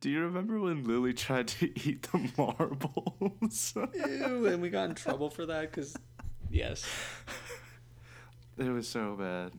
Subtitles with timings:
[0.00, 3.74] Do you remember when Lily tried to eat the marbles?
[3.94, 5.96] Ew, and we got in trouble for that because,
[6.50, 6.84] yes.
[8.58, 9.52] it was so bad.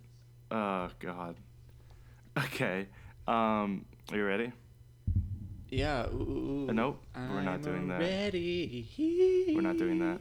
[0.52, 1.36] Oh god.
[2.38, 2.88] Okay.
[3.28, 4.52] Um, are you ready?
[5.70, 6.07] Yeah.
[6.07, 8.00] Ooh, Uh, nope, we're not I'm doing that.
[8.00, 9.52] Ready.
[9.54, 10.20] We're not doing that.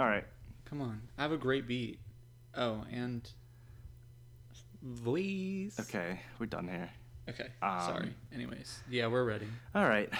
[0.00, 0.24] All right.
[0.64, 1.02] Come on.
[1.18, 1.98] I have a great beat.
[2.54, 3.28] Oh, and
[4.82, 5.78] voice.
[5.80, 6.90] Okay, we're done here.
[7.28, 7.48] Okay.
[7.62, 8.14] Um, Sorry.
[8.34, 9.46] Anyways, yeah, we're ready.
[9.74, 10.10] All right.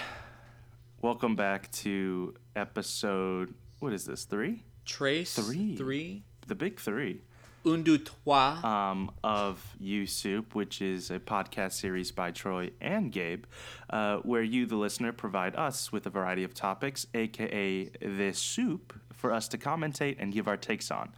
[1.00, 3.54] Welcome back to episode.
[3.78, 4.24] What is this?
[4.24, 4.64] Three?
[4.84, 5.76] Trace Three.
[5.76, 7.22] three The big three.
[7.64, 8.62] un deux trois.
[8.64, 13.44] um, of You Soup, which is a podcast series by Troy and Gabe,
[13.90, 18.92] uh, where you, the listener, provide us with a variety of topics, aka this soup,
[19.14, 21.10] for us to commentate and give our takes on.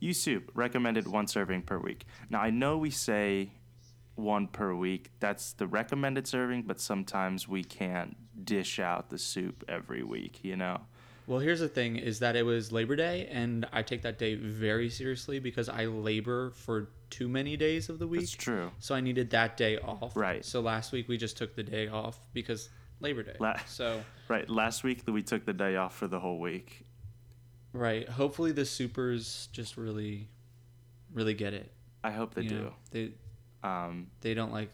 [0.00, 2.04] You Soup, recommended one serving per week.
[2.28, 3.50] Now, I know we say
[4.16, 9.64] one per week, that's the recommended serving, but sometimes we can't dish out the soup
[9.68, 10.80] every week, you know?
[11.26, 14.34] Well, here's the thing: is that it was Labor Day, and I take that day
[14.34, 18.20] very seriously because I labor for too many days of the week.
[18.20, 18.70] That's true.
[18.78, 20.14] So I needed that day off.
[20.16, 20.44] Right.
[20.44, 22.68] So last week we just took the day off because
[23.00, 23.36] Labor Day.
[23.40, 26.84] La- so Right, last week we took the day off for the whole week.
[27.72, 28.06] right.
[28.08, 30.28] Hopefully the supers just really,
[31.12, 31.72] really get it.
[32.02, 32.58] I hope they you do.
[32.60, 32.74] know?
[32.90, 33.12] They
[33.64, 34.70] Um, they don't like.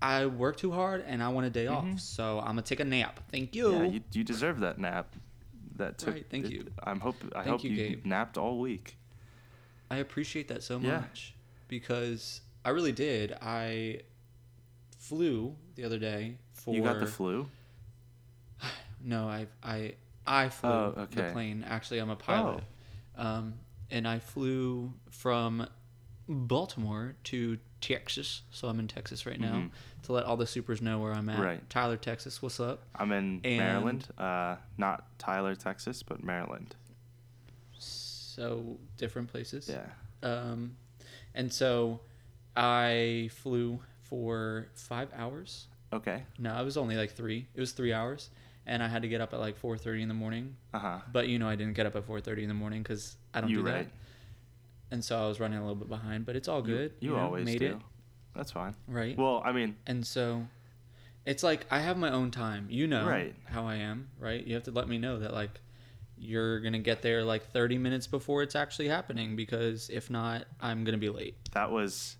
[0.00, 2.84] I work too hard and I want a day off, so I'm gonna take a
[2.84, 3.18] nap.
[3.32, 3.66] Thank you.
[3.68, 3.84] Mm-hmm.
[3.84, 5.16] Yeah, you, you deserve that nap.
[5.76, 6.14] That took.
[6.14, 6.66] Right, thank it- you.
[6.84, 7.16] I'm hope.
[7.34, 8.96] I Thank hope you, you, napped all week.
[9.90, 11.00] I appreciate that so Yeah.
[11.00, 11.34] much
[11.66, 13.32] because I really did.
[13.40, 14.00] I
[14.98, 17.48] flew the other day for You got the flu.
[19.02, 19.94] No, I I
[20.26, 21.64] I flew Oh, the plane.
[21.66, 22.62] Actually, I'm a pilot.
[23.16, 23.54] Um,
[23.90, 25.66] and I flew from
[26.28, 28.42] Baltimore to Texas.
[28.50, 29.70] So I'm in Texas right now Mhm.
[30.04, 31.38] to let all the supers know where I'm at.
[31.38, 31.70] Right.
[31.70, 32.42] Tyler, Texas.
[32.42, 32.82] What's up?
[32.94, 34.08] I'm in And- Maryland.
[34.18, 36.74] Uh, not Tyler, Texas, but Maryland.
[37.78, 39.68] So different places.
[39.68, 39.86] Yeah.
[40.22, 40.76] Um,
[41.34, 42.00] and so
[42.56, 45.66] I flew for five hours.
[45.92, 46.24] Okay.
[46.38, 47.46] No, it was only like three.
[47.54, 48.30] It was three hours,
[48.66, 50.56] and I had to get up at like four thirty in the morning.
[50.74, 51.00] Uh huh.
[51.12, 53.40] But you know, I didn't get up at four thirty in the morning because I
[53.40, 53.86] don't You do that.
[54.90, 54.94] Right.
[54.94, 56.92] And so I was running a little bit behind, but it's all You- good.
[57.00, 57.66] You, know, always made do.
[57.72, 57.76] it
[58.34, 58.74] That's fine.
[58.86, 59.16] right.
[59.16, 60.46] Well, I mean, and so
[61.26, 62.66] it's like I have my own time.
[62.70, 63.34] You know Right.
[63.46, 64.44] how I am, right?
[64.46, 65.60] You have to let me know that like
[66.20, 70.84] you're gonna get there like thirty minutes before it's actually happening because if not, I'm
[70.84, 71.36] gonna be late.
[71.52, 72.16] that was.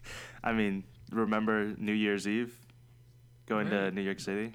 [0.44, 2.54] I mean, remember New Year's Eve,
[3.46, 4.52] going to New York City.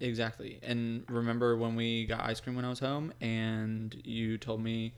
[0.00, 0.58] Exactly.
[0.62, 4.94] And remember when we got ice cream when I was home and you told me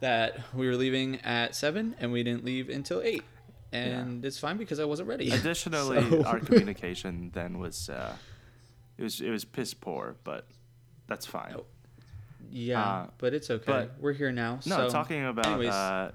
[0.00, 3.24] that we were leaving at seven and we didn't leave until eight.
[3.72, 5.30] And it's fine because I wasn't ready.
[5.30, 7.90] Additionally, So- our communication then was.
[7.90, 8.14] Uh,
[8.96, 10.46] it was it was piss poor, but
[11.06, 11.54] that's fine.
[11.56, 11.66] Oh,
[12.50, 13.64] yeah, uh, but it's okay.
[13.66, 14.54] but- we're here now.
[14.66, 16.12] No, so, talking about anyways, uh,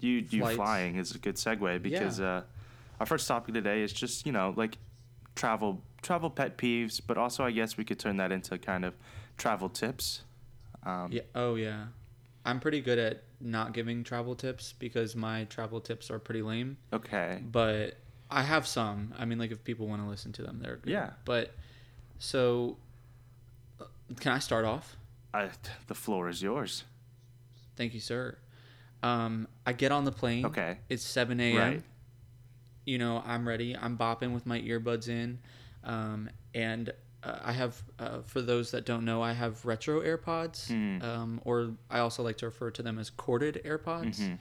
[0.00, 0.56] you you flights.
[0.56, 2.42] flying is a good segue because uh,
[2.98, 4.78] our first topic today is just you know like
[5.36, 8.94] travel travel pet peeves, but also I guess we could turn that into kind of
[9.36, 10.22] travel tips.
[10.84, 11.22] Um, yeah.
[11.34, 11.84] Oh yeah.
[12.48, 16.78] I'm pretty good at not giving travel tips because my travel tips are pretty lame.
[16.92, 17.42] Okay.
[17.52, 17.98] but
[18.30, 19.14] I have some.
[19.18, 20.90] I mean, like if people want to listen to them, they're good.
[20.90, 21.10] Yeah.
[21.24, 21.52] But
[22.18, 22.76] so,
[23.80, 23.84] uh,
[24.20, 24.96] can I start off?
[25.34, 25.50] I,
[25.86, 26.84] the floor is yours.
[27.76, 28.38] Thank you, sir.
[29.02, 30.46] Um, I get on the plane.
[30.46, 30.78] Okay.
[30.88, 31.56] It's seven a.m.
[31.56, 31.82] Right.
[32.86, 33.76] You know, I'm ready.
[33.76, 35.38] I'm bopping with my earbuds in,
[35.84, 36.92] um, and
[37.22, 37.82] uh, I have.
[37.98, 41.02] Uh, for those that don't know, I have retro AirPods, Mm.
[41.02, 44.18] um, or I also like to refer to them as corded AirPods.
[44.20, 44.38] Mhm.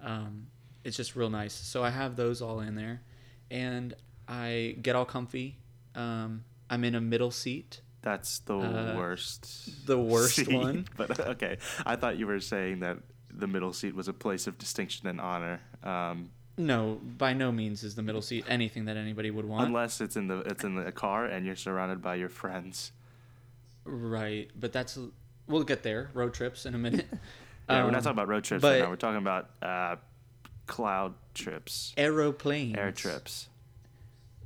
[0.00, 0.46] Um,
[0.84, 1.52] it's just real nice.
[1.54, 3.02] So I have those all in there,
[3.50, 3.94] and
[4.28, 5.58] I get all comfy.
[5.94, 7.80] Um, I'm in a middle seat.
[8.02, 9.86] That's the Uh, worst.
[9.86, 10.86] the worst seat, one?
[10.96, 12.98] But okay, I thought you were saying that
[13.32, 15.60] the middle seat was a place of distinction and honor.
[15.82, 19.66] Um, No, by no means is the middle seat anything that anybody would want.
[19.66, 22.92] unless it's in the it's in the car and you're surrounded by your friends.
[23.84, 24.98] right, but that's
[25.46, 26.10] we'll get there.
[26.14, 27.06] Road trips in a minute.
[27.68, 28.88] Yeah, we're not Um, talking about road trips right now.
[28.90, 29.96] We're talking about uh,
[30.68, 33.48] cloud trips, aeroplanes, air trips.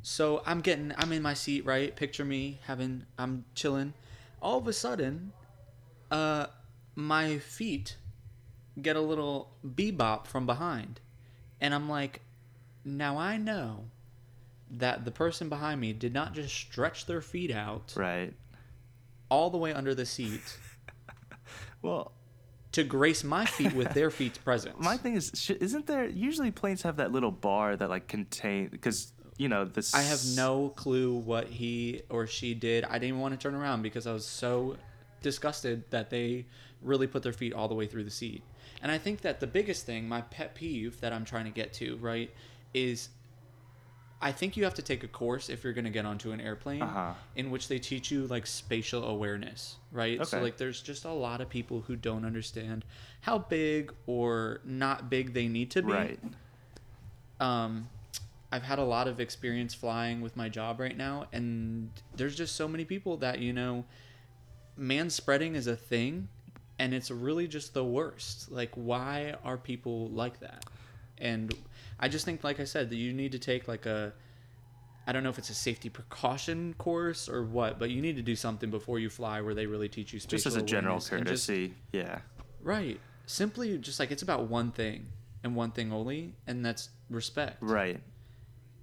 [0.01, 1.95] So I'm getting, I'm in my seat, right?
[1.95, 3.93] Picture me having, I'm chilling.
[4.41, 5.33] All of a sudden,
[6.11, 6.47] uh,
[6.95, 7.97] my feet
[8.81, 10.99] get a little bebop from behind,
[11.61, 12.21] and I'm like,
[12.85, 13.85] now I know
[14.71, 18.33] that the person behind me did not just stretch their feet out Right.
[19.29, 20.41] all the way under the seat
[21.83, 22.13] Well,
[22.73, 24.77] to grace my feet with their feet's presence.
[24.79, 29.13] my thing is, isn't there usually planes have that little bar that like contain because
[29.39, 29.95] you know this.
[29.95, 32.85] I have no clue what he or she did.
[32.85, 34.77] I didn't even want to turn around because I was so
[35.23, 36.45] disgusted that they
[36.83, 38.43] really put their feet all the way through the seat.
[38.83, 41.73] And I think that the biggest thing, my pet peeve that I'm trying to get
[41.75, 42.31] to, right,
[42.73, 43.09] is
[44.23, 46.41] I think you have to take a course if you're going to get onto an
[46.41, 47.15] airplane Uh-huh.
[47.37, 50.17] in which they teach you like spatial awareness, right?
[50.19, 50.25] Okay.
[50.25, 52.85] So like there's just a lot of people who don't understand
[53.23, 56.19] how big or not big they need to be right.
[57.41, 57.89] um,
[58.53, 62.57] I've had a lot of experience flying with my job right now, and there's just
[62.57, 63.85] so many people that you know,
[64.77, 66.29] man spreading is a thing,
[66.81, 68.51] and it's really just the worst.
[68.51, 70.65] Like, why are people like that?
[71.19, 71.55] And
[72.01, 74.13] I just think, like I said, that you need to take like a,
[75.07, 78.23] I don't know if it's a safety precaution course or what, but you need to
[78.23, 81.01] do something before you fly where they really teach you Just as a general and
[81.03, 81.75] just- courtesy.
[81.93, 82.21] yeah.
[82.63, 82.99] right.
[83.27, 85.07] Simply just like it's about one thing
[85.45, 88.01] and one thing only, and that's respect Right.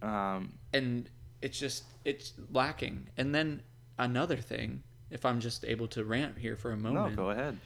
[0.02, 1.10] Um, and
[1.42, 3.08] it's just it's lacking.
[3.18, 3.62] And then
[3.98, 7.10] another thing, if I'm just able to rant here for a moment.
[7.16, 7.58] no, go ahead.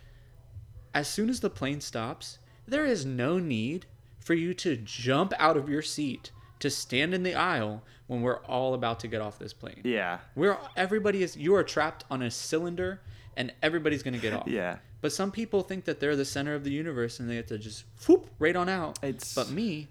[0.93, 3.85] As soon as the plane stops, there is no need
[4.19, 8.43] for you to jump out of your seat to stand in the aisle when we're
[8.45, 9.81] all about to get off this plane.
[9.83, 10.19] Yeah.
[10.35, 13.01] We're everybody is you are trapped on a cylinder
[13.35, 14.47] and everybody's gonna get off.
[14.47, 14.77] Yeah.
[15.01, 17.57] But some people think that they're the center of the universe and they have to
[17.57, 18.99] just whoop right on out.
[19.01, 19.87] It's- But me,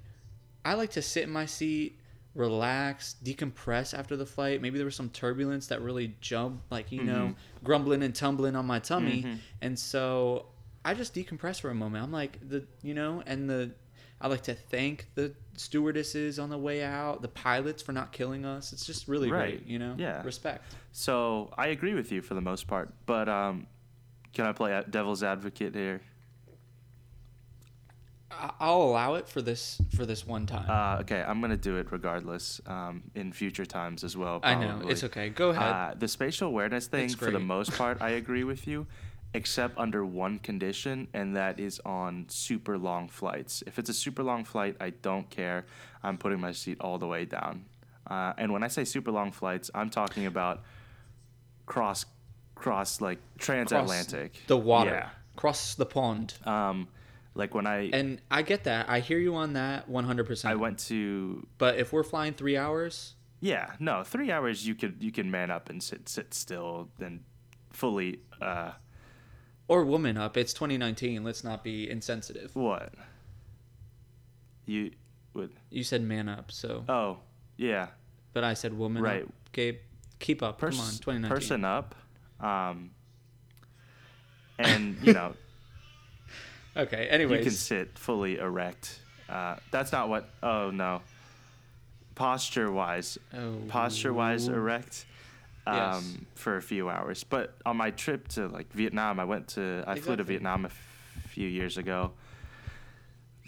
[0.65, 1.99] I like to sit in my seat,
[2.35, 4.63] relax, decompress after the flight.
[4.63, 7.65] Maybe there was some turbulence that really jumped, like you know, Mm-hmm.
[7.65, 10.47] grumbling and tumbling on my tummy, and so
[10.85, 12.05] I just decompress for a moment.
[12.05, 13.73] I'm like the you know, and the
[14.21, 18.45] I like to thank the stewardesses on the way out, the pilots for not killing
[18.45, 18.73] us.
[18.73, 19.59] It's just really Right.
[19.59, 19.95] great, you know.
[19.97, 20.23] Yeah.
[20.23, 20.75] respect.
[20.93, 23.67] So I agree with you for the most part, but um,
[24.35, 26.03] can I play devil's advocate here?
[28.61, 30.65] I'll allow it for this for this one time.
[30.69, 32.61] Uh, okay, I'm gonna do it regardless.
[32.65, 34.41] Um, in future times as well.
[34.43, 35.31] I know it's okay.
[35.31, 35.63] Go ahead.
[35.63, 38.87] Uh, the spatial awareness thing, for the most part, I agree with you,
[39.35, 43.63] except under one condition, and that is on super long flights.
[43.67, 45.67] If it's a super long flight, I don't care.
[46.03, 47.65] I'm putting my seat all the way down.
[48.09, 50.63] Uh, and when I say super long flights, I'm talking about
[51.67, 52.07] cross,
[52.55, 54.33] cross like transatlantic.
[54.33, 55.09] Cross the water, Yeah.
[55.37, 56.35] cross the pond.
[56.45, 56.89] Um,
[57.35, 58.89] like when I And I get that.
[58.89, 60.45] I hear you on that 100%.
[60.49, 64.97] I went to but if we're flying 3 hours, yeah no three hours you could
[65.01, 67.21] you can man up and sit sit still and
[67.71, 68.73] fully uh
[69.71, 71.23] or woman up, it's 2019.
[71.23, 72.51] Let's not be insensitive.
[72.57, 72.93] what
[74.67, 74.91] you
[75.33, 77.19] would You said man up, so oh
[77.57, 77.89] yeah
[78.33, 79.23] but I said woman Right.
[79.23, 79.29] up.
[79.53, 79.77] Gabe,
[80.19, 80.59] keep up.
[80.59, 81.29] Pers- Come on, 2019.
[81.31, 81.95] person up
[82.41, 82.91] um
[84.59, 85.35] and you know
[86.77, 87.39] Okay, anyways.
[87.39, 91.03] you can sit fully erect uh that's not what oh no
[92.15, 95.07] posture wise oh, posture wise erect
[95.67, 96.17] um, Yes.
[96.35, 97.25] for a few hours.
[97.25, 100.69] But on my trip to like Vietnam, I went to I flew to Vietnam a
[100.69, 102.13] f- few years ago.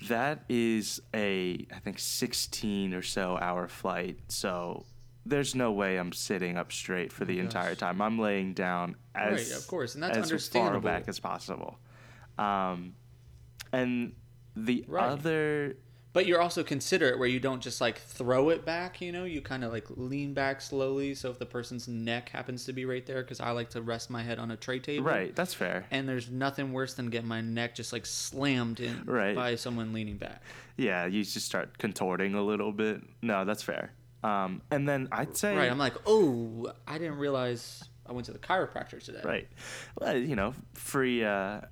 [0.08, 4.18] That is a I think 16 or so hour flight.
[4.28, 4.84] So
[5.24, 7.44] there's no way I'm sitting up straight for the gosh.
[7.44, 8.00] entire time.
[8.02, 11.78] I'm laying down as Right, of course, and that's as far back as possible.
[12.38, 12.94] Um,
[13.72, 14.14] and
[14.56, 15.04] the Right.
[15.10, 15.76] other
[16.14, 19.24] But you're also considerate where you don't just like throw it back, you know?
[19.24, 21.14] You kind of like lean back slowly.
[21.14, 24.10] So if the person's neck happens to be right there, because I like to rest
[24.10, 25.04] my head on a tray table.
[25.06, 25.86] right, that's fair.
[25.90, 29.34] And there's nothing worse than getting my neck just like slammed in Right.
[29.34, 30.42] by someone leaning back.
[30.76, 33.00] Yeah, you just start contorting a little bit.
[33.22, 33.92] No, that's fair.
[34.22, 35.70] Um, and then I'd say Right.
[35.70, 39.20] I'm like, oh, I didn't realize I went to the chiropractor today.
[39.24, 39.48] right.
[39.98, 41.62] Well, you know, free uh,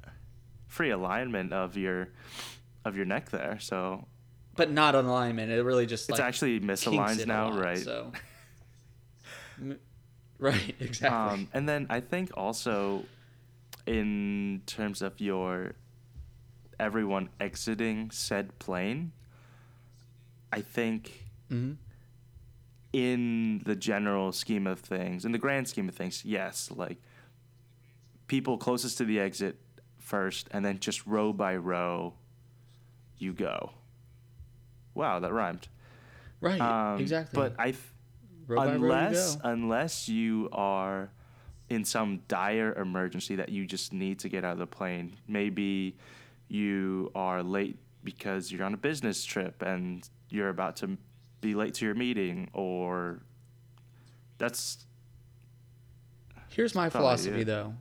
[0.66, 2.08] free alignment of your
[2.86, 3.58] of your neck there.
[3.60, 4.06] So
[4.56, 5.52] But not on alignment.
[5.52, 7.78] It really just it's like actually kinks misaligned now, lot, right?
[7.78, 8.12] So.
[10.38, 10.74] Right.
[10.80, 11.08] Exactly.
[11.08, 13.04] Um, and then I think also
[13.86, 15.74] in terms of your
[16.78, 19.12] everyone exiting said plane,
[20.52, 21.72] I think hmm
[22.92, 26.98] in the general scheme of things, in the grand scheme of things, yes, like
[28.26, 29.56] people closest to the exit
[29.98, 32.14] first, and then just row by row,
[33.16, 33.70] you go.
[35.00, 35.66] Wow, that rhymed.
[36.42, 36.60] Right.
[36.60, 37.40] Um, exactly.
[37.40, 37.82] But I, th-
[38.46, 41.08] Row by row you unless unless you are
[41.70, 45.96] in some dire emergency that you just need to get out of the plane, maybe
[46.48, 50.98] you are late because you're on a business trip and you're about to
[51.40, 53.20] be late to your meeting, or
[54.36, 54.84] that's
[56.48, 57.72] Here's my philosophy though.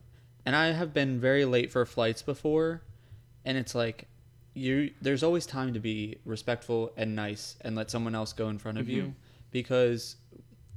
[0.46, 2.82] And I have been very late for flights before
[3.44, 4.08] and it's like
[4.54, 8.58] you there's always time to be respectful and nice and let someone else go in
[8.58, 9.14] front of you.
[9.52, 10.16] because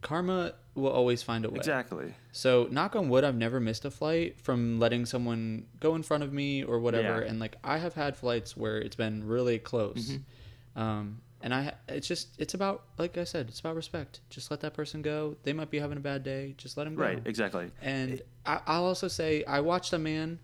[0.01, 1.57] karma will always find a way.
[1.57, 2.15] Exactly.
[2.33, 6.23] So knock on wood, I've never missed a flight from letting someone go in front
[6.23, 7.21] of me or whatever.
[7.21, 7.29] Yeah.
[7.31, 10.13] And like I have had flights where it's been really close.
[10.13, 10.81] Mm-hmm.
[10.81, 14.21] Um, and I, it's just, it's about, like I said, it's about respect.
[14.31, 15.37] Just let that person go.
[15.43, 16.55] They might be having a bad day.
[16.57, 17.03] Just let them go.
[17.03, 17.21] Right.
[17.25, 17.71] Exactly.
[17.83, 20.39] And I, I'll also say, I watched a man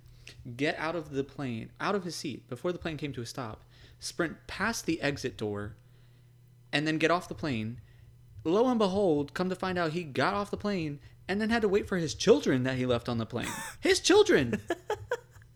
[0.57, 3.27] get out of the plane, out of his seat before the plane came to a
[3.27, 3.65] stop,
[3.99, 5.77] sprint past the exit door,
[6.73, 7.81] and then get off the plane.
[8.45, 11.63] Lo and behold, come to find out he got off the plane and then had
[11.63, 13.49] to wait for his children that he left on the plane.
[13.81, 14.61] His children!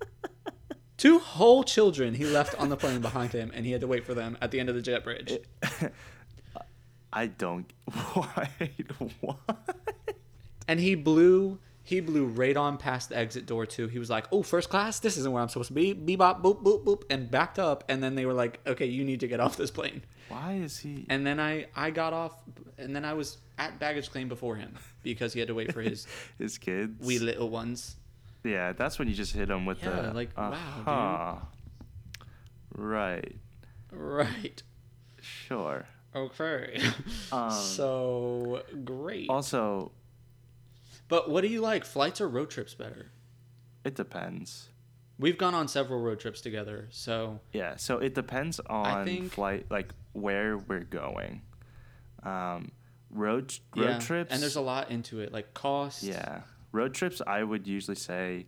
[0.99, 4.05] Two whole children he left on the plane behind him, and he had to wait
[4.05, 5.39] for them at the end of the jet bridge.
[7.13, 7.73] I don't.
[8.13, 8.51] Why?
[9.21, 9.59] What?
[10.69, 11.59] And he blew
[11.93, 13.87] he blew right on past the exit door too.
[13.89, 14.99] He was like, "Oh, first class.
[15.01, 17.85] This isn't where I'm supposed to be." Bebop, boop, boop, boop, and backed up.
[17.89, 20.79] And then they were like, "Okay, you need to get off this plane." Why is
[20.79, 21.07] he?
[21.09, 22.33] And then I I got off,
[22.79, 25.83] and then I was at baggage claim before him because he had to wait for
[25.83, 26.07] his
[26.39, 27.05] His kids.
[27.07, 27.97] wee little ones.
[28.45, 30.15] Yeah, that's when you just hit him with Yeah, the.
[30.15, 30.89] like, wow, dude.
[30.89, 31.37] uh-huh.
[32.75, 33.37] Right.
[33.93, 34.63] Right.
[35.21, 35.85] Sure.
[36.15, 36.81] Okay.
[37.31, 39.29] Um, so great.
[39.31, 39.93] Also,
[41.13, 43.11] But what do you like, flights or road trips better?
[43.85, 44.71] it depends.
[45.19, 49.67] We've gone on several road trips together, so Yeah, so it depends on think- flight,
[49.71, 51.43] like where we're going.
[52.23, 52.73] Um,
[53.11, 53.99] road road yeah.
[53.99, 56.03] trips, And there's a lot into it, like cost.
[56.03, 57.21] yeah, road trips.
[57.27, 58.47] I would usually say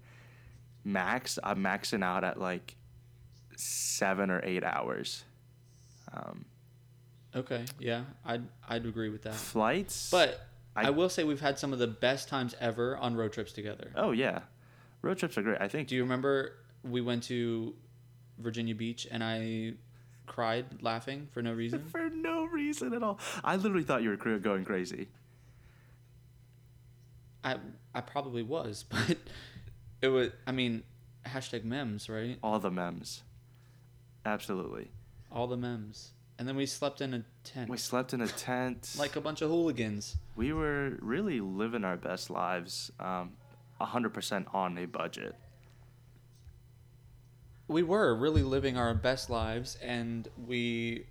[0.85, 1.39] max.
[1.45, 2.77] I'm maxing out at like
[3.57, 5.25] seven or eight hours.
[6.15, 6.47] Um,
[7.37, 7.67] Okay.
[7.79, 9.35] Yeah, I'd I'd agree with that.
[9.35, 10.41] flights, But
[10.77, 13.53] I, I- will say we've had some of the best times ever on road trips
[13.53, 13.91] together.
[13.97, 14.41] oh yeah,
[15.03, 15.61] road trips are great.
[15.61, 16.53] I think Do you remember
[16.83, 17.75] we went to
[18.39, 19.75] Virginia Beach and I
[20.27, 21.85] cried laughing for no reason?
[21.93, 23.19] for no reason at all.
[23.45, 25.09] I literally thought you were going crazy.
[27.45, 27.57] I
[27.95, 29.19] I probably was, but
[30.01, 30.31] it was.
[30.47, 30.83] I mean,
[31.27, 32.39] hashtag memes, right?
[32.43, 33.23] All the memes,
[34.25, 34.91] absolutely.
[35.31, 38.95] All the memes, and then we slept in a tent We slept in a tent.
[38.99, 40.17] like a bunch of hooligans.
[40.37, 43.33] we were really living our best lives um,
[43.81, 45.35] 100% on a budget
[47.69, 51.07] We were really living our best lives, and we.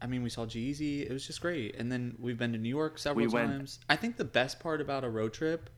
[0.00, 1.02] I mean, we saw Jeezy.
[1.02, 1.74] It was just great.
[1.76, 3.80] And then we've been to New York several We went- times.
[3.90, 5.68] I think the best part about a road trip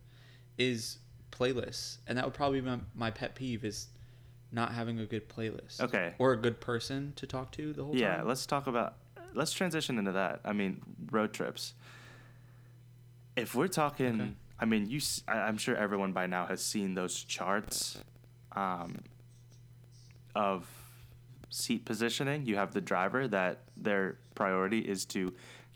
[0.59, 0.99] is
[1.33, 3.89] playlists, and that would probably be my, my pet peeve is
[4.53, 5.81] not having a good playlist.
[5.81, 6.15] Okay.
[6.19, 8.19] Or a good person to talk to the whole yeah time.
[8.21, 8.97] Yeah, let's talk about
[9.33, 11.75] let's transition into that i mean road trips
[13.37, 14.31] if we're talking Okay.
[14.59, 17.97] i mean you I, am sure everyone by now has seen those charts
[18.57, 18.99] um,
[20.35, 20.67] of
[21.49, 25.33] seat positioning you have the driver that their priority is to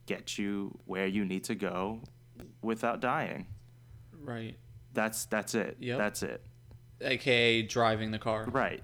[0.06, 2.00] get you where you need to go
[2.62, 3.46] without dying
[4.20, 4.56] Right.
[4.94, 5.98] that's that's it Yep.
[5.98, 6.44] that's it
[7.04, 8.46] AKA driving the car.
[8.50, 8.82] Right.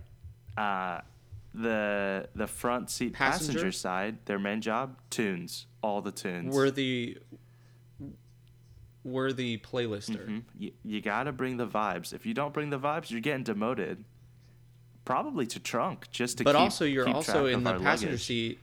[0.57, 1.01] Uh,
[1.55, 3.73] the the front seat passenger, Passenger?
[3.73, 6.55] side, their main job, tunes, all the tunes.
[6.55, 7.19] We're the
[9.03, 10.27] we're the playlister.
[10.29, 10.43] Mhm.
[10.59, 12.13] You, you gotta bring the vibes.
[12.13, 14.05] If you don't bring the vibes, you're getting demoted.
[15.05, 18.23] Probably to trunk, just to But keep, also you're also in the passenger luggage.
[18.25, 18.59] seat.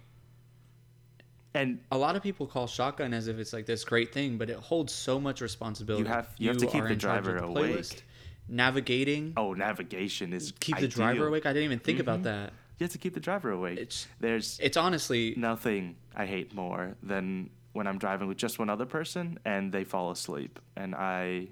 [1.54, 4.50] And A lot of people call shotgun as if it's like this great thing, but
[4.50, 6.04] it holds so much responsibility.
[6.04, 7.76] You have- you have to keep the in charge of driver the awake.
[7.78, 8.02] playlist,
[8.48, 11.46] navigating, oh, navigation is keep the driver awake.
[11.46, 12.24] I didn't even think about Mhm.
[12.24, 12.54] that.
[12.80, 13.78] You have to keep the driver awake.
[13.80, 18.70] It's- There's It's honestly nothing I hate more than when I'm driving with just one
[18.70, 21.48] other person and they fall asleep, and I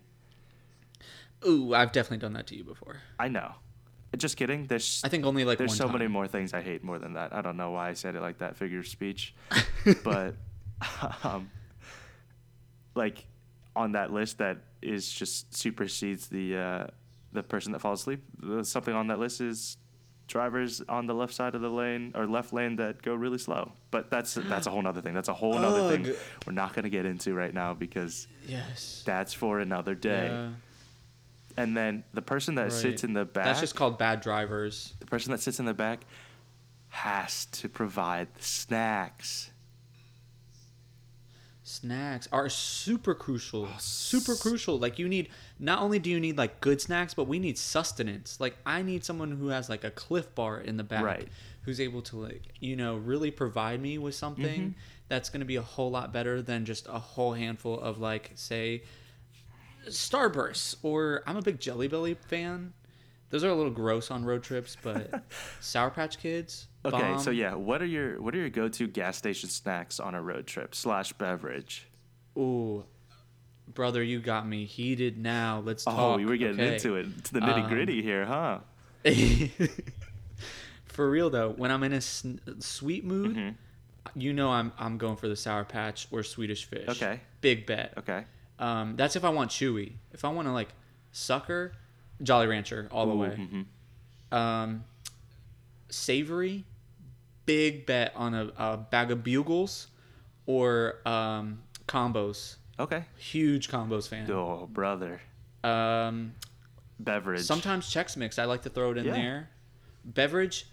[1.45, 2.97] ooh, I've definitely done that to you before.
[3.19, 3.55] I know.
[4.17, 4.65] Just kidding.
[4.67, 5.93] There's I think only like there's so time.
[5.97, 7.33] many more things I hate more than that.
[7.33, 9.33] I don't know why I said it like that figure of speech,
[10.05, 10.35] but
[11.23, 11.51] um,
[12.95, 13.25] like
[13.75, 16.87] on that list that is just supersedes the uh,
[17.33, 18.23] the person that falls asleep.
[18.63, 19.77] Something on that list is
[20.27, 23.71] drivers on the left side of the lane or left lane that go really slow.
[23.91, 25.13] But that's that's a whole other thing.
[25.13, 26.15] That's a whole other thing
[26.45, 29.03] we're not going to get into right now because Yes.
[29.05, 30.27] that's for another day.
[30.27, 30.49] Yeah,
[31.57, 32.71] And then the person that right.
[32.71, 34.93] sits in the back That's just called bad drivers.
[34.99, 36.05] the person that sits in the back
[36.89, 39.51] has to provide the snacks.
[41.81, 45.29] Snacks are super crucial Oh, super crucial like you need
[45.59, 49.03] not only do you need like good snacks but we need sustenance like i need
[49.03, 51.27] someone who has like a Clif bar in the back Right.
[51.63, 54.79] who's able to like you know really provide me with something Mm-hmm.
[55.09, 58.31] that's going to be a whole lot better than just a whole handful of like
[58.35, 58.83] say
[59.87, 62.73] starbursts or i'm a big jelly belly fan
[63.29, 65.23] those are a little gross on road trips but
[65.59, 69.17] sour patch kids Okay, so yeah, what are your what are your go to gas
[69.17, 71.87] station snacks on a road trip slash beverage?
[72.37, 72.85] Ooh,
[73.67, 75.63] brother, you got me heated now.
[75.65, 75.95] Let's talk.
[75.97, 76.75] Oh, we were getting okay?
[76.75, 78.59] into it, to the nitty gritty here, huh?
[80.85, 82.25] For real though, when I'm in a s-
[82.59, 83.49] sweet mood, hmm
[84.13, 86.87] you know I'm I'm going for the sour patch or Swedish fish.
[86.87, 87.19] Okay.
[87.41, 87.95] Big bet.
[87.97, 88.25] Okay.
[88.59, 89.93] Um, that's if I want chewy.
[90.13, 90.69] If I want to like
[91.11, 91.73] sucker,
[92.23, 93.65] Jolly Rancher all the Ooh, way.
[94.31, 94.35] mhm.
[94.37, 94.83] Um,
[95.89, 96.63] savory,
[97.45, 99.87] big bet on a, a bag of bugles
[100.45, 102.55] or um, combos.
[102.79, 103.05] Okay.
[103.17, 104.29] Huge combos fan.
[104.31, 105.21] Oh, brother.
[105.63, 106.33] Um,
[106.99, 107.41] Beverage.
[107.41, 108.37] sometimes Chex Mix.
[108.39, 109.13] I like to throw it in Yeah.
[109.13, 109.49] there.
[110.03, 110.67] Beverage.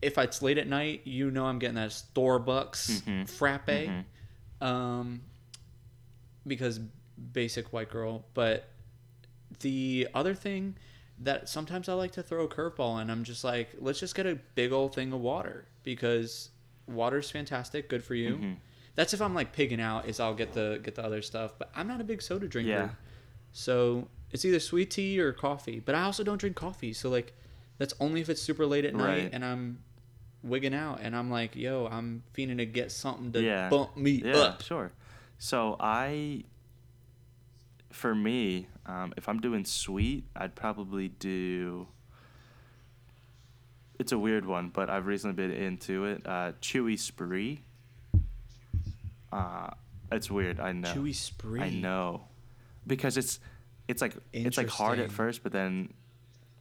[0.00, 3.28] If it's late at night, you know I'm getting that Starbucks Mhm.
[3.28, 3.66] frappe.
[3.66, 4.04] Mhm.
[4.60, 5.20] Um,
[6.46, 6.80] because
[7.32, 8.24] basic white girl.
[8.34, 8.68] But
[9.60, 10.76] the other thing
[11.18, 14.26] that sometimes I like to throw a curveball in, I'm just like, let's just get
[14.26, 16.50] a big old thing of water because
[16.86, 18.36] water's fantastic, good for you.
[18.36, 18.56] Mhm.
[18.94, 21.52] That's if I'm like pigging out, is I'll get the get the other stuff.
[21.58, 22.88] But I'm not a big soda drinker, Yeah.
[23.52, 25.80] so it's either sweet tea or coffee.
[25.80, 27.32] But I also don't drink coffee, so like
[27.78, 29.82] that's only if it's super late at night and I'm
[30.42, 33.68] wigging out and I'm like, yo, I'm feeling to get something to Yeah.
[33.68, 34.62] bump me Yeah, up.
[34.62, 34.92] sure.
[35.38, 36.44] So I,
[37.92, 41.86] for me, um, if I'm doing sweet, I'd probably do.
[43.98, 46.22] It's a weird one, but I've recently been into it.
[46.26, 47.60] Uh, Chewy Spree.
[49.32, 49.70] Uh,
[50.10, 50.60] it's weird.
[50.60, 50.88] I know.
[50.92, 51.60] Chewy spree.
[51.60, 52.22] I know,
[52.86, 53.40] because it's
[53.88, 55.92] it's like it's like hard at first, but then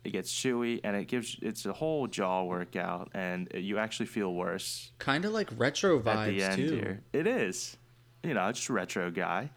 [0.03, 4.33] it gets chewy, and it gives it's a whole jaw workout, and you actually feel
[4.33, 6.75] worse Kind of like retro vibes at the end too.
[6.75, 7.01] here.
[7.11, 7.75] It is,
[8.23, 9.51] you know, just retro guy.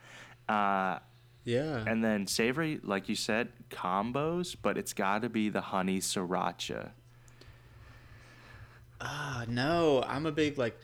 [0.48, 0.98] Uh,
[1.44, 1.84] Yeah.
[1.86, 6.90] and then savory, like you said, combos, but it's got to be the honey sriracha.
[9.00, 10.78] Ah, no, I'm a big like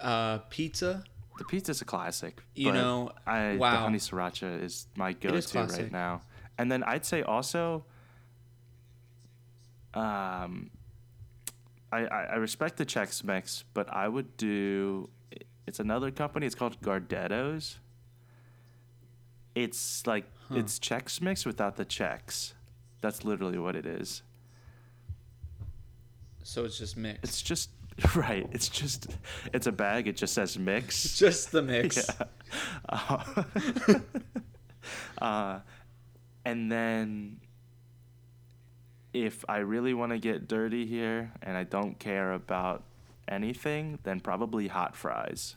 [0.00, 1.04] uh pizza.
[1.38, 2.42] The pizza's a classic.
[2.54, 3.72] You know, I, wow.
[3.72, 6.22] the honey sriracha is my go-to right now.
[6.58, 7.84] And then I'd say also,
[9.92, 10.70] um,
[11.92, 15.10] I, I, I respect the Chex Mix, but I would do.
[15.66, 16.46] It's another company.
[16.46, 17.78] It's called Gardetto's.
[19.56, 20.58] It's like Huh.
[20.58, 22.52] it's Chex Mix without the Chex.
[23.00, 24.22] That's literally what it is.
[26.44, 27.24] So it's just mixed.
[27.24, 27.70] It's just
[28.14, 28.46] right.
[28.52, 29.08] It's just
[29.52, 30.06] it's a bag.
[30.06, 31.18] It just says mix.
[31.18, 31.98] just the mix.
[32.08, 32.26] Yeah.
[32.88, 33.98] Uh,
[35.18, 35.60] uh,
[36.44, 37.40] and then
[39.12, 42.84] if I really want to get dirty here and I don't care about
[43.26, 45.56] anything, then probably hot fries.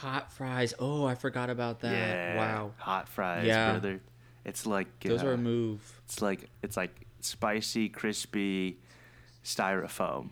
[0.00, 0.74] Hot fries.
[0.78, 1.92] Oh, I forgot about that.
[1.92, 2.36] Yeah.
[2.36, 2.72] Wow.
[2.78, 3.72] Hot fries, Yeah.
[3.72, 4.00] brother.
[4.44, 6.00] It's like Those uh, are a move.
[6.04, 8.78] It's like it's like spicy, crispy
[9.44, 10.30] styrofoam.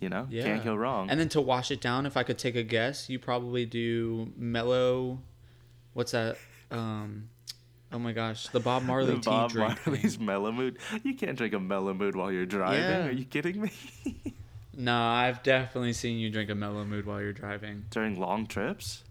[0.00, 0.44] You know, Yeah.
[0.44, 1.10] can't go wrong.
[1.10, 4.32] And then to wash it down, if I could take a guess, you probably do
[4.36, 5.20] mellow.
[5.92, 6.38] What's that?
[6.70, 7.28] Um,
[7.92, 9.78] oh my gosh, the Bob Marley the tea Bob drink.
[9.78, 9.92] thing.
[9.94, 10.78] Marley's mellow mood.
[11.02, 12.80] You can't drink a mellow mood while you're driving.
[12.80, 13.06] Yeah.
[13.08, 13.72] Are you kidding me?
[14.80, 17.84] Nah, I've definitely seen you drink a mellow mood while you're driving.
[17.90, 19.04] During long trips,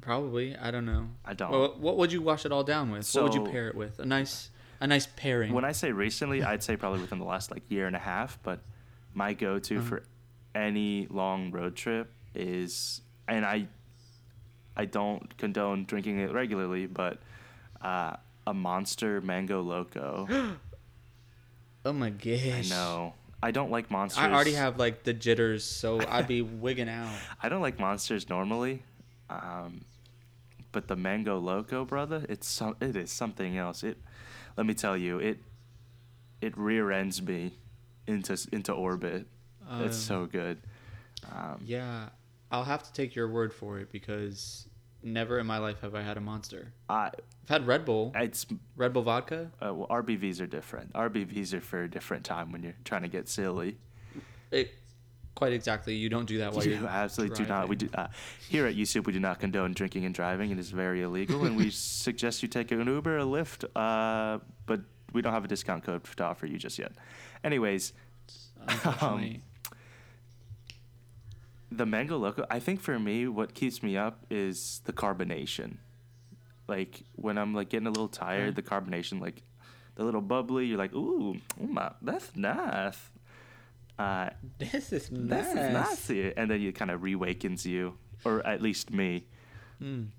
[0.00, 0.56] Probably.
[0.56, 1.08] I don't know.
[1.24, 1.50] I don't.
[1.50, 3.12] Well, what would you wash it all down with?
[3.14, 3.98] what would you pair it with?
[3.98, 4.50] A nice,
[4.80, 5.52] a nice pairing.
[5.52, 8.38] when I say recently, I'd say probably within the last like year and a half.
[8.42, 8.60] But
[9.14, 9.86] my go-to Uh-huh.
[9.86, 10.02] for
[10.54, 13.68] any long road trip is, and I,
[14.76, 17.18] I don't condone drinking it regularly, but
[17.82, 20.26] uh, a Monster Mango Loco.
[21.84, 22.52] oh my gosh.
[22.54, 23.14] I know.
[23.42, 24.22] I don't like monsters.
[24.22, 27.12] I already have like the jitters, so I'd be wigging out.
[27.42, 28.82] I don't like monsters normally,
[29.30, 29.84] um,
[30.72, 33.82] but the mango loco, brother, it's some, it is something else.
[33.82, 33.96] It,
[34.56, 35.38] let me tell you, it,
[36.40, 37.54] it rear ends me
[38.06, 39.26] into into orbit.
[39.80, 40.58] it's Um, so good.
[41.30, 42.08] Um, Yeah,
[42.50, 44.66] I'll have to take your word for it because
[45.02, 46.72] never in my life have I had a monster.
[46.88, 47.10] I,
[47.50, 49.50] I've had Red Bull, it's Red Bull vodka.
[49.60, 50.92] uh, well, RBVs are different.
[50.92, 53.76] RBVs are for a different time when you're trying to get silly.
[54.52, 54.72] It,
[55.34, 55.96] quite exactly.
[55.96, 57.68] You don't do that while You you're absolutely do not.
[57.68, 58.06] We do uh,
[58.48, 59.04] here at USUP.
[59.04, 60.52] We do not condone drinking and driving.
[60.52, 63.64] It is very illegal, and we suggest you take an Uber, a Lyft.
[63.74, 64.82] Uh, but
[65.12, 66.92] we don't have a discount code to offer you just yet.
[67.42, 67.94] Anyways,
[68.68, 69.42] Unfortunately,
[71.72, 72.46] the mango loco.
[72.48, 75.78] I think for me, what keeps me up is the carbonation.
[76.70, 79.42] Like when I'm like getting a little tired, the carbonation, like
[79.96, 80.66] the little bubbly.
[80.66, 82.96] You're like, ooh, oh my, that's nice.
[83.98, 86.32] Uh, this is This is nice here.
[86.36, 89.26] And then it kind of reawakens you, or at least me.
[89.82, 90.10] Mm.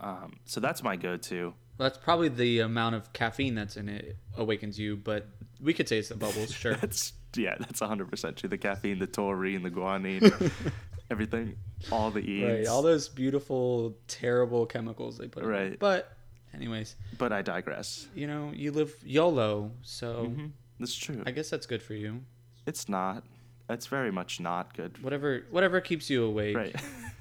[0.00, 1.52] Um, so that's my go-to.
[1.76, 5.26] Well, that's probably the amount of caffeine that's in it awakens you, but
[5.60, 6.76] we could say it's the bubbles, sure.
[6.76, 8.48] That's yeah, that's 100 percent true.
[8.48, 10.50] The caffeine, the taurine, the guanine.
[11.10, 11.56] everything,
[11.92, 12.44] all the E's.
[12.44, 15.42] Right, all those beautiful, terrible chemicals they put.
[15.44, 15.48] in.
[15.48, 15.78] Right.
[15.78, 16.12] But,
[16.54, 18.06] anyways, but I digress.
[18.14, 20.46] you know, you live YOLO, so hmm
[20.80, 21.22] That's true.
[21.26, 22.20] I guess that's good for you.
[22.66, 23.24] it's not.
[23.70, 25.02] It's very much not good.
[25.02, 26.56] Whatever, whatever keeps you awake.
[26.56, 26.74] Right.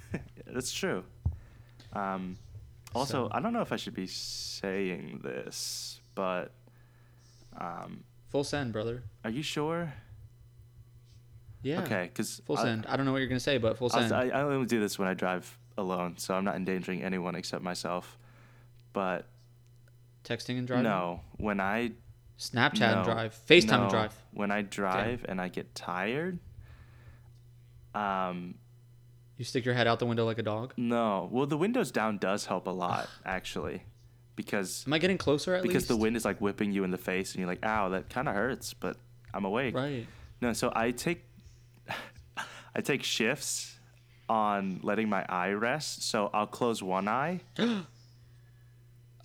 [0.45, 1.03] That's true.
[1.91, 2.37] Um,
[2.95, 6.53] also, So- I don't know if I should be saying this, but
[7.59, 9.03] um, Full send, brother.
[9.25, 9.91] are you sure?
[11.63, 11.81] Yeah.
[11.81, 12.85] Okay, because Full send.
[12.85, 14.11] I don't know what you're gonna say, but full send.
[14.13, 17.63] I, I only do this when I drive alone, so I'm not endangering anyone except
[17.63, 18.17] myself.
[18.93, 19.27] But
[20.23, 20.83] Texting and driving.
[20.83, 21.91] no, when I
[22.39, 23.39] Snapchat no, and drive.
[23.47, 24.13] FaceTime no, and drive.
[24.31, 26.39] when I drive and I get tired,
[27.95, 28.55] um,
[29.37, 30.73] You stick your head out the window like a dog.
[30.77, 31.27] no.
[31.31, 33.83] Well, the windows down does help a lot actually,
[34.35, 35.87] because Am I getting closer at because least?
[35.89, 38.27] the wind is like whipping you in the face, and you're like, "Ow, that kind
[38.27, 38.97] of hurts," but
[39.33, 39.75] I'm awake.
[39.75, 40.05] Right.
[40.41, 41.23] No, so I take
[42.75, 43.75] I take shifts
[44.29, 46.03] on letting my eye rest.
[46.03, 47.41] So I'll close one eye.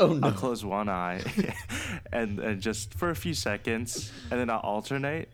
[0.01, 0.29] Oh no.
[0.29, 1.21] I'll close one eye
[2.13, 5.29] and and just for a few seconds and then I'll alternate.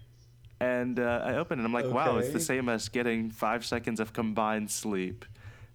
[0.61, 1.65] And uh, I open it.
[1.65, 5.25] I'm like, wow, it's the same as getting five seconds of combined sleep.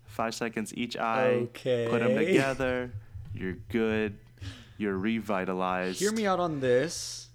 [0.04, 1.48] Five seconds each eye.
[1.56, 1.88] Okay.
[1.90, 2.92] Put them together.
[3.34, 4.18] You're good.
[4.78, 6.00] You're revitalized.
[6.00, 7.30] Hear me out on this.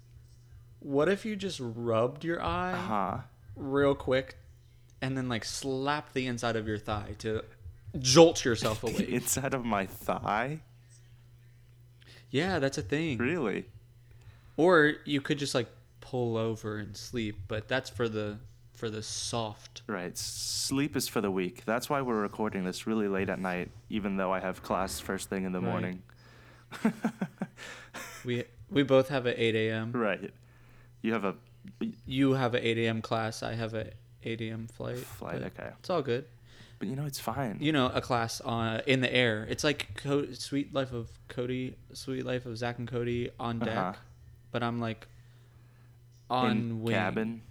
[0.79, 3.17] What if you just rubbed your eye Uh Huh?
[3.59, 4.37] Real quick
[5.01, 7.43] and then like slap the inside of your thigh to
[7.99, 9.09] jolt yourself awake?
[9.09, 10.61] Inside of my thigh?
[12.31, 13.17] yeah, that's a thing.
[13.17, 13.65] Really?
[14.57, 15.67] Or you could just like
[16.01, 18.37] pull over and sleep, but that's for the
[18.73, 19.81] for the soft.
[19.87, 20.17] Right.
[20.17, 21.65] Sleep is for the weak.
[21.65, 25.29] That's why we're recording this really late at night, even though I have class first
[25.29, 25.69] thing in the Right.
[25.69, 26.03] morning.
[28.25, 29.91] We we both have a 8 a.m.
[29.93, 30.31] right.
[31.01, 31.35] You have a
[32.05, 33.01] You have a 8 a.m.
[33.01, 33.43] class.
[33.43, 33.91] I have a
[34.23, 34.67] 8 a.m.
[34.67, 34.97] flight.
[34.97, 35.69] flight, okay.
[35.79, 36.25] It's all good.
[36.79, 37.57] But you know, it's fine.
[37.59, 39.45] You know, a class on in the air.
[39.49, 43.77] It's like Co- Sweet Life of Cody, Sweet Life of Zach and Cody on deck,
[43.77, 43.93] Uh-huh.
[44.51, 45.07] but I'm like
[46.29, 47.41] on in wing, cabin.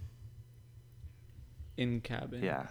[1.77, 2.69] in cabin, Yeah.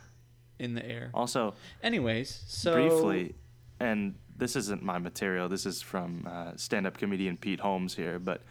[0.60, 1.12] in the air.
[1.14, 3.36] Also, Anyways, so briefly,
[3.80, 5.48] and this isn't my material.
[5.50, 8.20] This is from uh, stand-up comedian Pete Holmes here.
[8.20, 8.42] But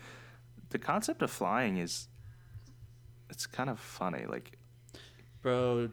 [0.70, 2.08] the concept of flying is,
[3.30, 4.24] it's kind of funny.
[4.28, 4.58] Like,
[5.42, 5.90] bro,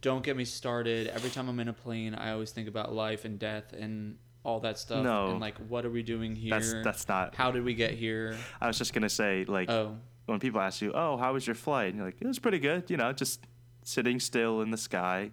[0.00, 1.08] don't get me started.
[1.08, 4.60] Every time I'm in a plane, I always think about life and death and all
[4.60, 5.02] that stuff.
[5.02, 5.30] No.
[5.30, 6.50] and like, what are we doing here?
[6.50, 7.34] that's that's not.
[7.34, 8.36] How did we get here?
[8.60, 9.96] I was just gonna say, like, Oh,
[10.26, 12.58] when people ask you, "Oh, how was your flight?" and you're like, "It was pretty
[12.58, 13.40] good." You know, just
[13.84, 15.30] sitting still in the sky.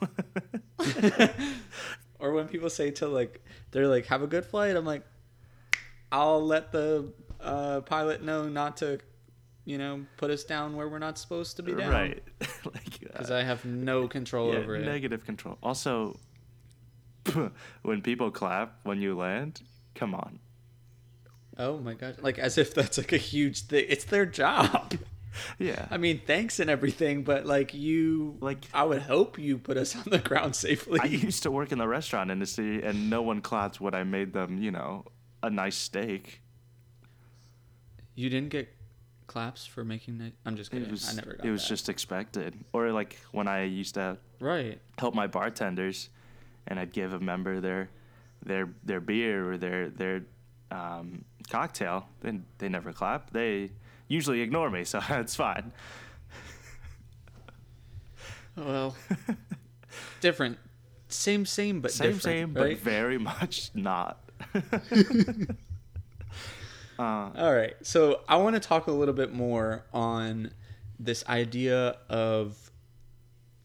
[2.18, 5.02] or when people say to like, they're like, "Have a good flight." I'm like,
[6.12, 8.98] I'll let the uh, pilot know not to,
[9.64, 11.90] you know, put us down where we're not supposed to be down.
[11.90, 12.22] Right.
[12.64, 14.84] like, Because uh, I have no control yeah, over it.
[14.84, 15.58] negative control.
[15.62, 16.18] Also,
[17.82, 19.62] when people clap when you land,
[19.94, 20.38] come on.
[21.56, 22.16] Oh my god!
[22.20, 23.84] Like as if that's like a huge thing.
[23.88, 24.94] It's their job.
[25.58, 25.88] Yeah.
[25.90, 29.96] I mean, thanks and everything, but like you, Like- I would hope you put us
[29.96, 31.00] on the ground safely.
[31.02, 34.32] I used to work in the restaurant industry, and no one clapped when I made
[34.32, 35.06] them, you know,
[35.42, 36.40] a nice steak.
[38.14, 38.68] you didn't get
[39.26, 40.34] claps for making it.
[40.44, 40.86] I'm just kidding.
[40.86, 41.68] It was, I never got it was that.
[41.68, 42.54] just expected.
[42.72, 44.80] Or like when I used to right.
[44.98, 46.08] help my bartenders,
[46.66, 47.90] and I'd give a member their
[48.44, 50.22] their their beer or their their
[50.70, 52.08] um, cocktail.
[52.20, 53.30] Then they never clap.
[53.30, 53.70] They
[54.08, 55.72] usually ignore me, so it's fine.
[58.56, 58.94] Well,
[60.20, 60.58] different.
[61.08, 62.76] Same, same, but same, different, same, right?
[62.76, 64.20] but very much not.
[66.98, 67.74] Uh, All right.
[67.82, 70.50] So I want to talk a little bit more on
[70.98, 72.70] this idea of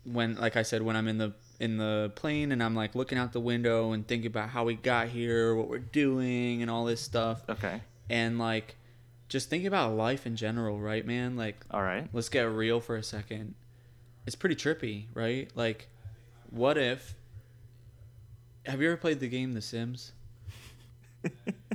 [0.04, 3.18] when, like I said, when I'm in the in the plane and I'm like looking
[3.18, 6.86] out the window and thinking about how we got here, what we're doing, and all
[6.86, 8.76] this stuff, okay, and like
[9.30, 11.38] just thinking about life in general, right, man?
[11.38, 12.08] Like, all right.
[12.12, 13.54] let's get real for a second.
[14.26, 15.50] It's pretty trippy, right?
[15.56, 15.88] Like,
[16.50, 17.16] what if?
[18.66, 20.12] Have you ever played the game The Sims?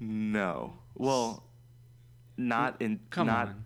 [0.00, 0.74] No.
[0.94, 1.44] Well,
[2.36, 3.64] not in Come not on.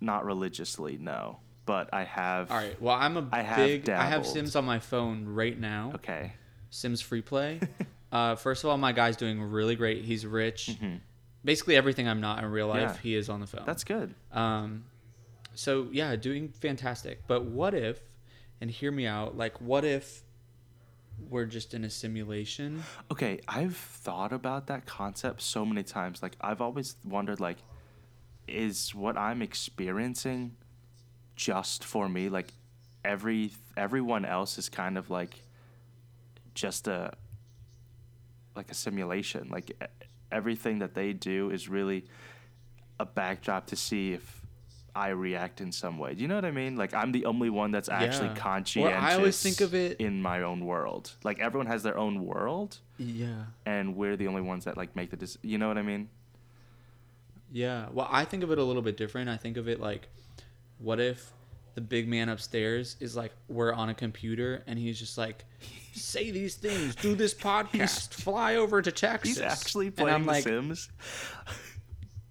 [0.00, 1.38] not religiously, no.
[1.64, 2.50] But I have.
[2.50, 2.80] All right.
[2.82, 3.88] Well, I'm a I have big.
[3.88, 4.26] I have dabbled.
[4.34, 5.92] Sims on my phone right now.
[5.94, 6.32] Okay.
[6.70, 7.60] Sims free play.
[8.12, 10.04] uh, first of all, my guy's doing really great.
[10.04, 10.70] He's rich.
[10.80, 11.00] Mhm.
[11.44, 12.96] Basically, everything I'm not in real life, Yeah.
[13.02, 13.62] he is on the phone.
[13.66, 14.14] That's good.
[14.32, 14.84] Um,
[15.54, 17.26] so yeah, doing fantastic.
[17.28, 18.00] But what if?
[18.60, 19.36] And hear me out.
[19.36, 20.22] Like, what if
[21.28, 22.82] we're just in a simulation?
[23.10, 26.22] Okay, I've thought about that concept so many times.
[26.22, 27.58] Like I've always wondered like
[28.48, 30.56] is what I'm experiencing
[31.36, 32.28] just for me?
[32.28, 32.52] Like
[33.04, 35.42] every everyone else is kind of like
[36.54, 37.12] just a
[38.54, 39.48] like a simulation.
[39.50, 39.72] Like
[40.30, 42.04] everything that they do is really
[43.00, 44.41] a backdrop to see if
[44.94, 46.14] I react in some way.
[46.14, 46.76] Do you know what I mean?
[46.76, 48.34] Like I'm the only one that's actually Yeah.
[48.34, 49.02] Conscientious.
[49.02, 51.12] I always think of it- in my own world.
[51.24, 53.44] Like everyone has their own world, Yeah.
[53.64, 55.16] and we're the only ones that like make the.
[55.16, 56.08] Dec- you know what I mean?
[57.50, 57.86] Yeah.
[57.92, 59.28] Well, I think of it a little bit different.
[59.30, 60.08] I think of it like,
[60.78, 61.30] what if
[61.74, 65.44] the big man upstairs is like, we're on a computer and he's just like,
[65.94, 69.36] say these things, do this podcast, fly over to Texas.
[69.36, 70.90] He's actually playing The like, Sims.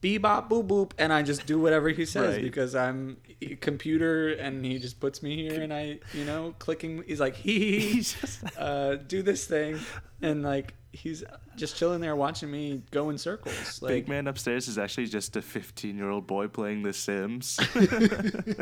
[0.02, 2.42] Bebop boop boop, and I just do whatever he says Right.
[2.42, 7.04] because I'm a computer and he just puts me here and I, you know, clicking.
[7.08, 9.80] He's like, he hee, hee, He's just uh, do this thing,
[10.22, 11.24] and like he's
[11.56, 13.82] just chilling there watching me go in circles.
[13.82, 17.60] Like, Big man upstairs is actually just a 15 year old boy playing The Sims.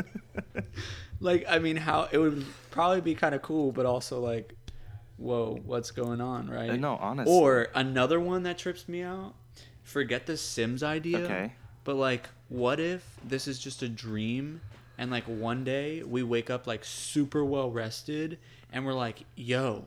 [1.20, 4.54] like I mean, how it would probably be kind of cool, but also like,
[5.16, 6.70] whoa, what's going on, right?
[6.70, 7.34] Uh, no, honestly.
[7.34, 9.34] Or another one that trips me out.
[9.90, 11.18] Forget the Sims idea.
[11.18, 11.52] Okay.
[11.82, 14.60] But like, what if this is just a dream,
[14.96, 18.38] and like one day we wake up like super well rested,
[18.72, 19.86] and we're like, yo,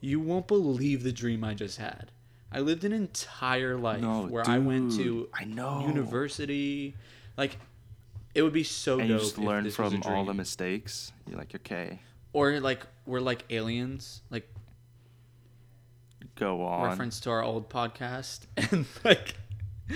[0.00, 2.10] you won't believe the dream I just had.
[2.50, 5.86] I lived an entire life No, where I went to I know.
[5.86, 6.94] university,
[7.36, 7.56] like.
[8.34, 11.12] It would be so and dope you just learn from all the mistakes.
[11.28, 12.00] You're like, okay,
[12.32, 14.52] or like we're like aliens, like
[16.34, 16.88] go on.
[16.88, 19.36] reference to our old podcast, and like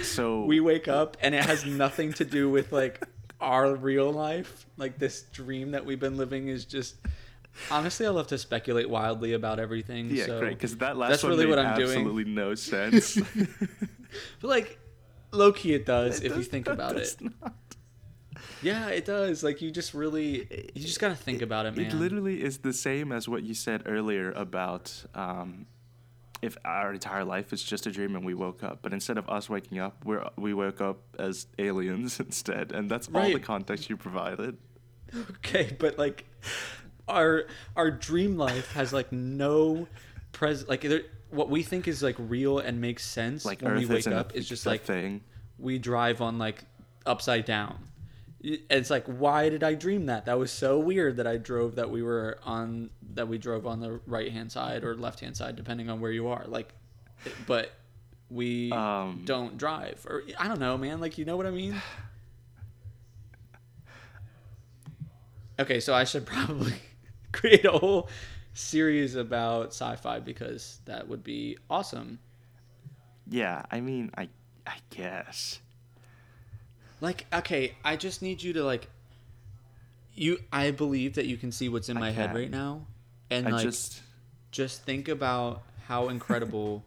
[0.03, 3.03] So we wake up and it has nothing to do with like
[3.41, 4.67] our real life.
[4.77, 6.97] Like this dream that we've been living is just.
[7.73, 10.11] Honestly, I love to speculate wildly about everything.
[10.11, 10.51] yeah, so great.
[10.51, 11.89] Because that last that's one really made what I'm doing.
[11.99, 13.17] absolutely no sense.
[14.41, 14.79] But like,
[15.33, 17.17] low key, it does It if you think about it.
[17.21, 17.55] not.
[18.63, 19.43] Yeah, it does.
[19.43, 21.87] Like you just really, you just gotta think about it, man.
[21.87, 25.67] It literally is the same as what you said earlier about um,
[26.43, 29.29] if our entire life is just a dream and we woke up, but instead of
[29.29, 33.91] us waking up, we're we woke up as aliens instead, and that's all the context
[33.91, 34.57] you provided.
[35.31, 36.25] Okay, but like
[37.09, 37.47] our
[37.77, 39.89] our dream life has like no
[40.33, 43.79] pres like there, what we think is like real and makes sense Like when Earth
[43.81, 45.23] we wake up is just like thing.
[45.59, 46.65] we drive on like
[47.07, 47.79] upside down.
[48.41, 50.27] It's like why did I dream that?
[50.27, 53.81] That was so weird that I drove that we were on that we drove on
[53.81, 56.45] the right hand side or left hand side depending on where you are.
[56.47, 56.73] Like
[57.47, 57.73] but
[58.31, 61.01] we Um, don't drive or I don't know, man.
[61.01, 61.75] Like you know what I mean?
[65.61, 66.75] Okay, so I should probably
[67.33, 68.09] create a whole
[68.55, 72.21] series about sci-fi because that would be awesome.
[73.29, 74.29] Yeah, I mean, I
[74.67, 75.61] I guess.
[77.01, 78.89] Like, okay, I just need you to like
[80.15, 82.87] you I believe that you can see what's in I my head right now.
[83.31, 84.03] And I like just...
[84.51, 86.85] just think about how incredible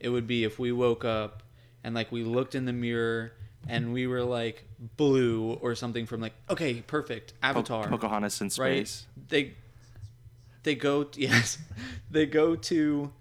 [0.00, 1.42] it would be if we woke up
[1.82, 3.32] and like we looked in the mirror
[3.68, 4.64] and we were like
[4.96, 7.32] blue or something from like okay, perfect.
[7.40, 7.88] Po- Avatar.
[7.88, 8.86] Pocahontas in right?
[8.86, 9.06] space.
[9.28, 9.54] They
[10.62, 11.58] they go yes,
[12.10, 13.12] they go to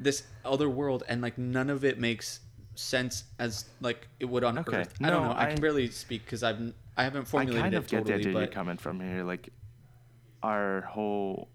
[0.00, 2.40] this other world and like none of it makes
[2.74, 4.78] sense as like it would on Okay.
[4.78, 4.94] Earth.
[5.02, 5.32] I don't know.
[5.32, 7.98] I, I- can barely speak because I've I haven't formulated I kind it of get
[7.98, 9.24] totally, the idea you're but coming from here.
[9.24, 9.48] Like
[10.42, 11.48] our whole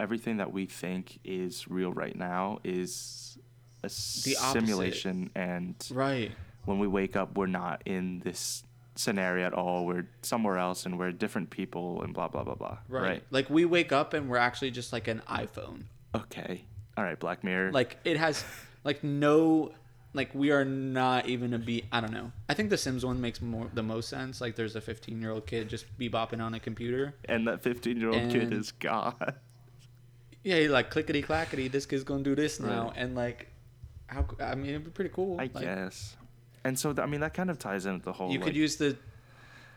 [0.00, 3.38] everything that we think is real right now is
[3.82, 6.32] a simulation, and right.
[6.64, 9.86] when we wake up, we're not in this scenario at all.
[9.86, 12.78] We're somewhere else, and we're different people, and blah blah blah blah.
[12.88, 13.22] Right.
[13.30, 15.82] Like we wake up and we're actually just like an iPhone.
[16.14, 16.64] Okay.
[16.96, 17.18] All right.
[17.18, 17.72] Black Mirror.
[17.72, 18.44] Like it has
[18.84, 19.72] like no
[20.16, 22.32] like we are not even a be I don't know.
[22.48, 24.40] I think the Sims one makes more the most sense.
[24.40, 27.14] Like there's a 15 year old kid just bebopping on a computer.
[27.26, 29.36] and that 15 year old kid is God.
[30.42, 31.66] Yeah, he like clickety clackety.
[31.66, 33.48] This kid's gonna do this now, and like,
[34.06, 34.24] how?
[34.38, 35.40] I mean, it'd be pretty cool.
[35.40, 36.14] I like, guess.
[36.62, 38.30] And so, I mean, that kind of ties into the whole.
[38.30, 38.96] You like, could use the.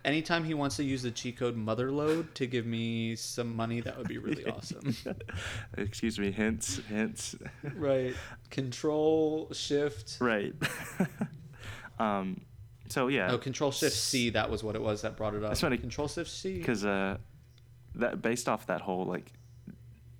[0.06, 3.98] Anytime he wants to use the cheat code motherlode to give me some money, that
[3.98, 4.96] would be really awesome.
[5.78, 6.32] Excuse me.
[6.32, 6.78] Hints.
[6.88, 7.36] Hints.
[7.76, 8.14] right.
[8.50, 10.18] Control Shift.
[10.22, 10.54] right.
[12.00, 12.42] um.
[12.88, 13.32] So yeah.
[13.32, 14.30] Oh, Control Shift C.
[14.32, 15.50] That was what it was that brought it up.
[15.50, 15.78] That's funny.
[15.78, 16.58] Control Shift C.
[16.58, 17.18] because uh,
[17.96, 19.32] that based off that whole like,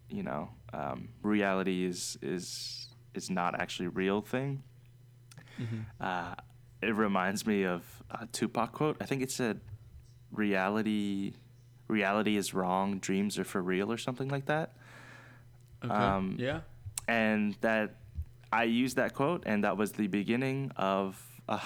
[0.10, 4.62] you know, um, reality is is is not actually real thing.
[5.60, 5.86] Mhm.
[6.00, 6.36] Uh,
[6.82, 8.98] it reminds me of a Tupac quote.
[9.02, 9.60] I think it said,
[10.32, 11.34] "Reality,
[11.88, 13.00] reality is wrong.
[13.00, 14.74] Dreams are for real," or something like that.
[15.84, 15.94] Okay.
[15.94, 16.62] um, yeah.
[17.08, 17.96] And that
[18.52, 21.22] I used that quote, and that was the beginning of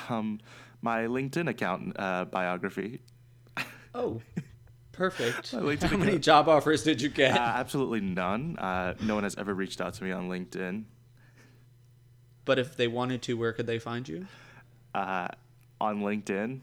[0.10, 0.40] um,
[0.82, 3.02] my LinkedIn account uh, biography.
[3.96, 4.22] Oh.
[4.92, 5.52] Perfect.
[5.52, 7.36] How many job offers did you get?
[7.36, 8.58] Uh, absolutely none.
[8.58, 10.86] Uh, no one has ever reached out to me on LinkedIn.
[12.46, 14.28] but if they wanted to, where could they find you?
[14.94, 15.28] Uh,
[15.82, 16.60] on LinkedIn,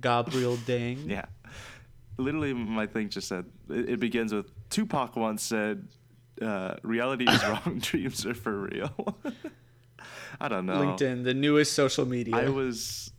[0.00, 1.08] Gabriel Dang.
[1.08, 1.24] yeah.
[2.16, 5.88] Literally, my thing just said it, it begins with Tupac once said,
[6.40, 9.18] uh, "Reality is wrong, dreams are for real."
[10.40, 10.74] I don't know.
[10.74, 12.36] LinkedIn, the newest social media.
[12.36, 13.12] I was,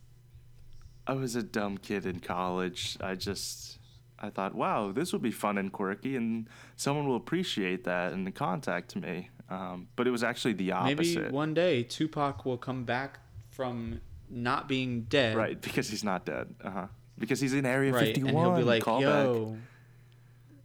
[1.06, 2.96] I was a dumb kid in college.
[3.00, 3.78] I just,
[4.18, 8.32] I thought, wow, this would be fun and quirky, and someone will appreciate that and
[8.34, 9.30] contact me.
[9.48, 11.22] Um, but it was actually the opposite.
[11.22, 13.20] Maybe one day Tupac will come back
[13.56, 15.36] from not being dead.
[15.36, 16.54] Right, because he's not dead.
[16.62, 16.86] Uh huh.
[17.18, 18.06] Because he's in Area Right.
[18.08, 18.28] 51.
[18.34, 19.24] And he'll be like, Call back.
[19.24, 19.56] yo,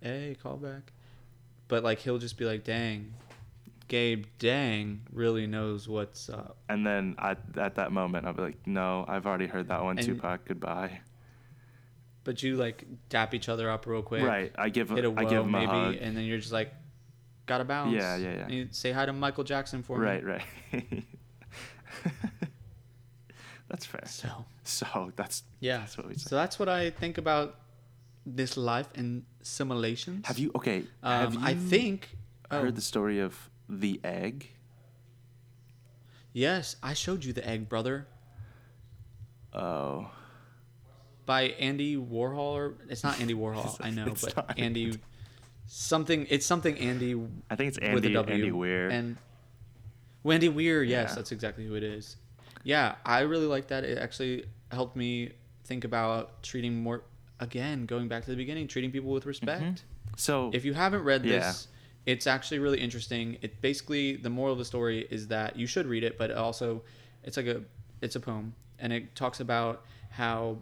[0.01, 0.91] hey, call back.
[1.69, 3.13] But like, he'll just be like, dang,
[3.87, 6.57] Gabe, dang, really knows what's up.
[6.67, 9.97] And then at, at that moment, I'll be like, no, I've already heard that one,
[9.97, 10.43] And- Tupac.
[10.45, 10.99] Goodbye.
[12.23, 14.23] But you like dap each other up real quick.
[14.23, 14.51] Right.
[14.57, 15.95] I give, Hit a I whoa, give him maybe, a hug.
[16.01, 16.71] and then you're just like,
[17.47, 17.93] gotta bounce.
[17.95, 18.43] Yeah, yeah, yeah.
[18.43, 20.05] And you say hi to Michael Jackson for me.
[20.05, 20.43] Right, right.
[23.71, 24.03] that's fair.
[24.05, 24.29] So
[24.63, 25.77] So that's yeah.
[25.79, 26.29] That's what we say.
[26.29, 27.55] So that's what I think about
[28.25, 30.27] this life and simulations.
[30.27, 30.83] Have you okay?
[31.03, 32.09] have Um, you I think.
[32.51, 34.49] heard oh, the story of the egg?
[36.33, 38.07] Yes, I showed you the egg, brother,
[39.53, 40.09] Oh,
[41.25, 42.37] by Andy Warhol.
[42.55, 44.57] Or it's not Andy Warhol, I know, but not.
[44.59, 44.97] Andy.
[45.67, 46.27] Something.
[46.29, 47.15] It's something Andy
[47.49, 48.35] I think it's with a Andy W.
[48.35, 48.89] Andy Weir.
[48.89, 49.17] And
[50.23, 51.15] Wendy Weir, yes, Yeah.
[51.15, 52.17] that's exactly who it is.
[52.63, 53.83] Yeah, I really like that.
[53.83, 55.31] It actually helped me
[55.63, 57.03] think about treating more.
[57.39, 59.29] Again, going back to the beginning, treating people with mm-hmm.
[59.29, 59.83] respect.
[60.15, 61.39] so If you haven't read Yeah.
[61.39, 61.67] this,
[62.05, 63.37] it's actually really interesting.
[63.41, 66.83] It basically the moral of the story is that you should read it, but also
[67.23, 67.61] it's like a
[68.01, 70.57] it's a poem and it talks about how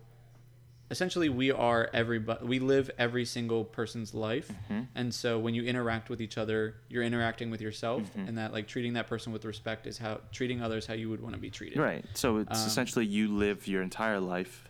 [0.91, 4.81] essentially we are everybody we live every single person's life Mm-hmm.
[4.95, 8.27] and so when you interact with each other you're interacting with yourself Mm-hmm.
[8.27, 11.21] and that like treating that person with respect is how treating others how you would
[11.21, 14.67] want to be treated right, so it's Um, essentially you live your entire life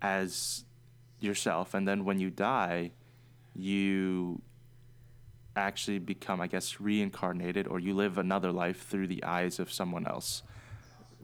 [0.00, 0.64] as
[1.20, 2.92] yourself, and then when you die,
[3.56, 4.40] you
[5.56, 10.06] actually become, I guess, reincarnated, or you live another life through the eyes of someone
[10.06, 10.44] else.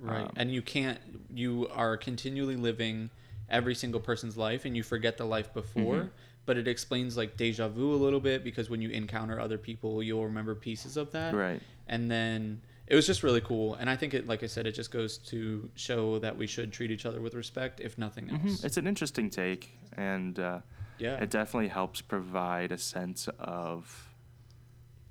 [0.01, 0.23] Right.
[0.23, 0.99] Um, and you can't,
[1.33, 3.11] you are continually living
[3.49, 5.97] every single person's life and you forget the life before.
[5.97, 6.09] Mm-hmm.
[6.47, 10.03] But it explains like deja vu a little bit because when you encounter other people,
[10.03, 11.35] you'll remember pieces of that.
[11.35, 11.61] Right.
[11.89, 13.75] And then it was just really cool.
[13.77, 16.71] And I think it, like I said, it just goes to show that we should
[16.71, 18.61] treat each other with respect, if nothing else.
[18.61, 18.65] Mhm.
[18.65, 20.61] It's an interesting take, and uh,
[20.99, 21.17] Yeah.
[21.17, 24.11] it definitely helps provide a sense of,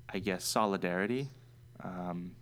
[0.10, 1.30] I guess, solidarity
[1.84, 2.36] um,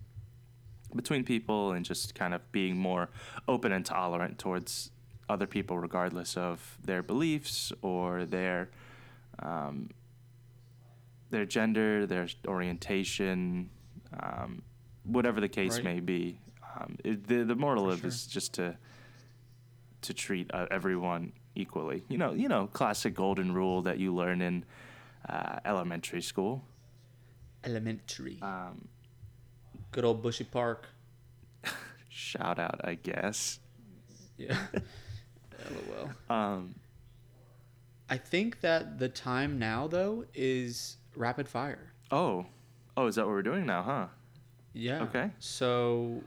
[0.94, 3.10] between people and just kind of being more
[3.48, 4.92] open and tolerant towards
[5.32, 8.70] other people, regardless of their beliefs or their
[9.40, 9.90] um,
[11.30, 13.70] their gender, their orientation,
[14.20, 14.62] um,
[15.04, 15.84] whatever the case Right.
[15.86, 16.38] may be.
[16.76, 18.08] Um, it, the the moral For of sure.
[18.10, 18.76] is just to
[20.02, 22.04] to treat uh, everyone equally.
[22.10, 24.66] You know, you know, classic golden rule that you learn in
[25.30, 26.64] uh, elementary school.
[27.64, 28.38] Elementary.
[28.42, 28.88] Um,
[29.92, 30.88] Good old Bushy Park.
[32.10, 33.60] shout out, I guess.
[34.38, 34.58] Yeah.
[35.70, 36.36] LOL.
[36.36, 36.76] Um,
[38.10, 41.94] I think that the time now, though, is rapid fire.
[42.12, 42.46] oh,
[42.98, 44.08] oh, is that what we're doing now, huh?
[44.74, 45.04] Yeah.
[45.04, 45.32] Okay.
[45.40, 46.22] So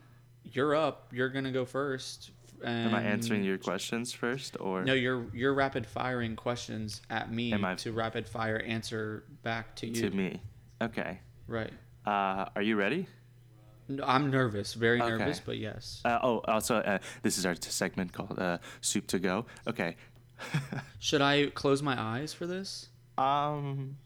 [0.44, 1.08] you're up.
[1.12, 2.30] You're gonna go first.
[2.62, 7.30] And Am I answering your questions first, or No, you're you're rapid firing questions at
[7.30, 9.94] me Am I- to rapid fire answer back to you.
[9.94, 10.40] to me?
[10.80, 11.20] Okay.
[11.46, 11.72] Right.
[12.06, 13.06] Uh, are you ready?
[14.02, 15.10] I'm nervous, very Okay.
[15.10, 16.00] nervous, but yes.
[16.04, 19.96] Uh, oh, also, uh, this is our t- segment called uh, "Soup to Go." Okay.
[20.98, 22.88] Should I close my eyes for this?
[23.18, 23.96] um.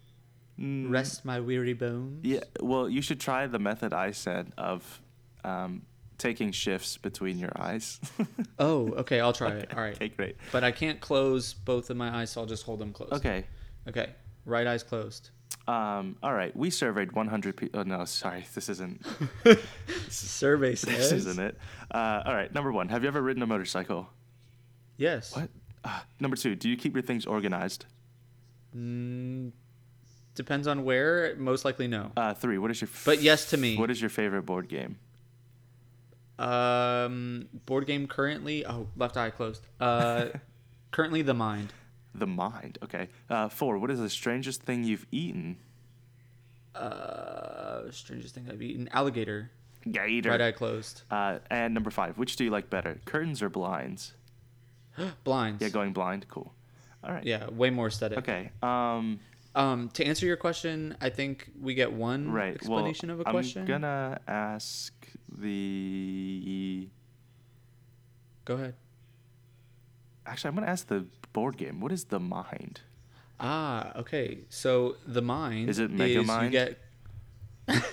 [0.59, 2.25] mm, Rest my weary bones.
[2.25, 2.41] Yeah.
[2.61, 5.01] Well, you should try the method I said of
[5.45, 5.83] um,
[6.19, 8.01] taking shifts between your eyes.
[8.59, 9.21] Oh, okay.
[9.21, 9.73] I'll try it.
[9.73, 9.95] All right.
[9.95, 10.37] okay, great.
[10.51, 13.13] But I can't close both of my eyes, so I'll just hold them closed.
[13.13, 13.45] Okay.
[13.89, 14.09] Okay.
[14.45, 15.31] Right eye's closed.
[15.69, 16.57] Um, all right.
[16.57, 17.81] We surveyed 100 people.
[17.81, 18.47] Oh no, sorry.
[18.55, 19.05] This isn't.
[20.09, 21.59] Survey This isn't it.
[21.91, 22.53] Uh, all right.
[22.53, 22.89] Number one.
[22.89, 24.09] Have you ever ridden a motorcycle?
[24.97, 25.37] Yes.
[25.37, 25.51] What?
[25.85, 26.55] Uh, number two.
[26.55, 27.85] Do you keep your things organized?
[28.77, 29.53] Mm,
[30.35, 31.37] depends on where.
[31.37, 32.13] Most likely no.
[32.17, 32.57] Uh, three.
[32.59, 32.89] What is your?
[32.89, 33.77] F- But yes to me.
[33.77, 34.97] What is your favorite board game?
[36.39, 38.65] Um, board game currently.
[38.65, 39.67] Oh, left eye closed.
[39.81, 40.27] Uh,
[40.93, 41.73] currently the mind.
[42.15, 42.79] The mind.
[42.83, 43.09] Okay.
[43.29, 43.79] Uh, four.
[43.79, 45.59] What is the strangest thing you've eaten?
[46.75, 48.89] Uh, strangest thing I've eaten.
[48.93, 49.51] Alligator.
[49.91, 50.31] Gator.
[50.31, 51.03] Right eye closed.
[51.11, 52.19] Uh, and number five.
[52.19, 54.15] Which do you like better, curtains or blinds?
[55.25, 55.63] Blinds.
[55.63, 56.27] Yeah, going blind.
[56.29, 56.53] Cool.
[57.05, 57.25] All right.
[57.25, 58.19] Yeah, way more aesthetic.
[58.19, 58.51] Okay.
[58.63, 59.21] Um.
[59.55, 62.55] Um, to answer your question, I think we get one Right.
[62.55, 63.63] explanation well, of a question.
[63.63, 64.93] I'm gonna ask
[65.37, 66.89] the.
[68.45, 68.75] Go ahead.
[70.27, 71.07] Actually, I'm gonna ask the
[71.39, 71.81] board game.
[71.81, 72.81] What is the mind?
[73.41, 74.39] Ah, okay.
[74.51, 76.53] So the mind Is it Mega you Mind?
[76.53, 76.79] You get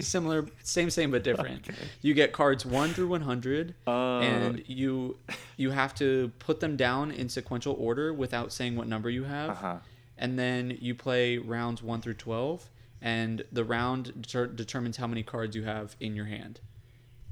[0.00, 1.68] similar, same, same, but different.
[1.68, 1.76] Okay.
[2.02, 4.20] You get cards one through one hundred, Oh.
[4.20, 5.16] and you
[5.56, 9.50] you have to put them down in sequential order without saying what number you have,
[9.50, 9.76] Uh huh.
[10.16, 12.68] and then you play rounds one through twelve,
[13.02, 16.60] and the round deter- determines how many cards you have in your hand.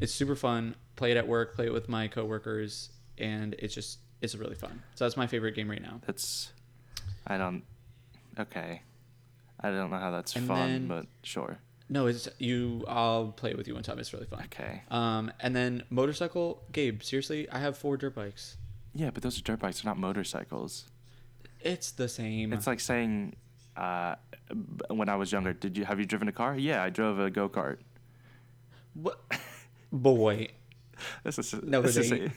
[0.00, 0.74] It's super fun.
[0.96, 1.54] Play it at work.
[1.54, 4.82] Play it with my coworkers, and it's just it's really fun.
[4.94, 6.00] So that's my favorite game right now.
[6.06, 6.52] That's.
[7.26, 7.62] I don't.
[8.38, 8.82] Okay.
[9.60, 11.58] I don't know how that's And fun, then- but sure.
[11.88, 12.84] No, it's you.
[12.88, 13.98] I'll play it with you one time.
[14.00, 14.42] It's really fun.
[14.46, 14.82] Okay.
[14.90, 17.00] Um, and then motorcycle, Gabe.
[17.02, 18.56] Seriously, I have four dirt bikes.
[18.92, 19.82] Yeah, but those are dirt bikes.
[19.82, 20.86] They're not motorcycles.
[21.60, 22.52] It's the same.
[22.52, 23.36] It's like saying,
[23.76, 24.16] uh,
[24.90, 26.56] when I was younger, did you have you driven a car?
[26.56, 27.78] Yeah, I drove a go kart.
[28.94, 29.20] what?
[29.92, 30.48] Boy.
[31.22, 32.10] This is No, this is.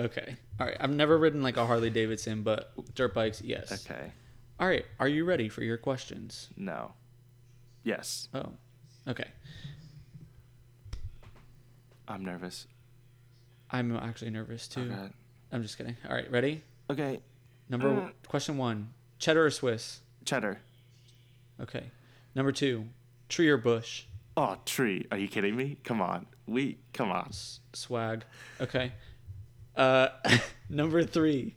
[0.00, 0.36] Okay.
[0.58, 0.76] All right.
[0.80, 3.86] I've never ridden like a Harley Davidson, but dirt bikes, yes.
[3.86, 4.12] okay.
[4.58, 4.84] All right.
[4.98, 6.48] Are you ready for your questions?
[6.56, 6.92] No.
[7.84, 8.52] Yes, Oh.
[9.08, 9.28] Okay.
[12.08, 12.66] I'm nervous.
[13.70, 14.82] I'm actually nervous too.
[14.92, 15.12] Okay.
[15.52, 15.96] I'm just kidding.
[16.08, 16.30] All right.
[16.30, 16.62] Ready?
[16.90, 17.20] Okay.
[17.68, 18.08] Number Uh.
[18.28, 20.00] question one: cheddar or Swiss?
[20.24, 20.60] Cheddar.
[21.60, 21.84] Okay.
[22.34, 22.86] Number two:
[23.28, 24.04] tree or bush?
[24.36, 25.06] Oh, tree.
[25.10, 25.76] Are you kidding me?
[25.84, 26.26] Come on.
[26.46, 27.26] We come on.
[27.28, 28.24] S- swag.
[28.60, 28.92] Okay.
[29.80, 30.10] Uh,
[30.68, 31.54] number three.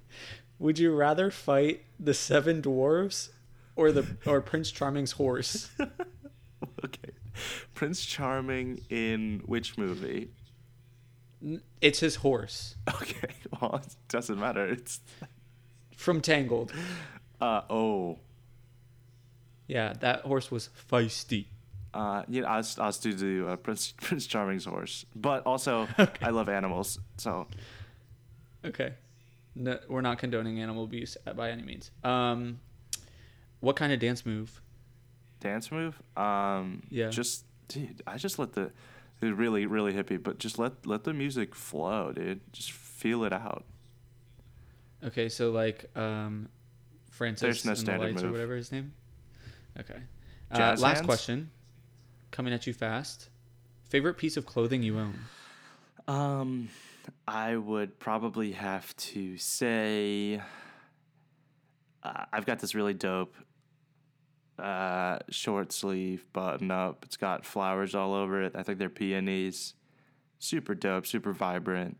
[0.57, 3.29] Would you rather fight the seven dwarves
[3.75, 5.69] or the or Prince Charming's horse?
[6.85, 7.11] okay.
[7.73, 10.29] Prince Charming in which movie?
[11.81, 13.27] It's his horse Okay.
[13.61, 14.65] Well, it doesn't matter.
[14.65, 15.01] It's
[15.95, 16.71] from Tangled.
[17.41, 18.19] uh oh.
[19.67, 21.45] Yeah, that horse was feisty.
[21.93, 25.45] Uh, you know, I was, I was to do uh, Prince Prince Charming's horse, but
[25.45, 25.87] also
[26.21, 27.47] I love animals, so
[28.65, 28.93] Okay.
[29.55, 31.91] No, we're not condoning animal abuse by any means.
[32.03, 32.59] Um,
[33.59, 34.61] what kind of dance move?
[35.39, 36.01] dance move.
[36.17, 37.09] Um, Yeah.
[37.09, 38.71] Just dude, I just let the,
[39.21, 42.39] really really hippie, but just let let the music flow, dude.
[42.53, 43.65] Just feel it out.
[45.03, 46.47] Okay, so like um,
[47.11, 48.31] Francis There's no and the standard Lights or move.
[48.33, 48.93] whatever his name.
[49.79, 49.99] Okay.
[50.51, 51.05] Uh, last hands?
[51.05, 51.51] question,
[52.31, 53.29] coming at you fast.
[53.89, 55.19] Favorite piece of clothing you own?
[56.07, 56.69] Um,
[57.27, 60.41] I would probably have to say,
[62.03, 63.35] uh, I've got this really dope,
[64.59, 67.03] uh, short sleeve button up.
[67.05, 68.53] It's got flowers all over it.
[68.55, 69.73] I think they're peonies.
[70.39, 71.97] Super dope, super vibrant,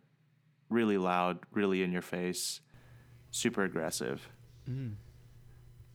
[0.70, 2.60] really loud, really in your face,
[3.32, 4.28] super aggressive.
[4.70, 4.96] Mm.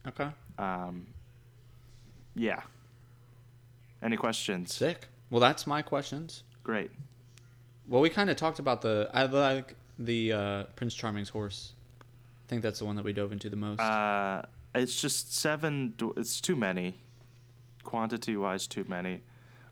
[0.06, 0.30] Okay.
[0.58, 1.08] Um,
[2.34, 2.62] yeah.
[4.02, 4.74] Any questions?
[4.74, 5.08] Sick.
[5.30, 6.44] Well, that's my questions.
[6.62, 6.90] Great.
[7.88, 9.08] Well, we kind of talked about the.
[9.12, 11.72] I like the uh, Prince Charming's horse.
[12.00, 12.04] I
[12.48, 13.80] think that's the one that we dove into the most.
[13.80, 14.42] Uh,
[14.74, 15.94] it's just seven.
[16.16, 16.96] It's too many.
[17.84, 19.22] Quantity wise, too many.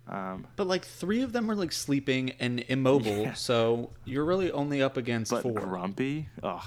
[0.08, 3.32] Um, but like three of them are like sleeping and immobile, Yeah.
[3.34, 5.52] so you're really only up against but four.
[5.52, 6.28] grumpy.
[6.42, 6.62] Ugh.